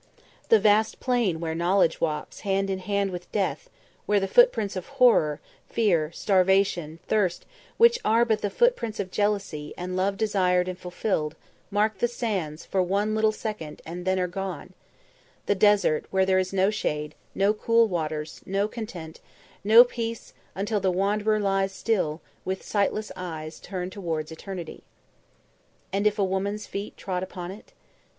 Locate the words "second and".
13.31-14.03